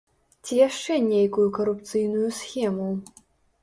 [0.43, 2.93] Ці яшчэ нейкую карупцыйную схему?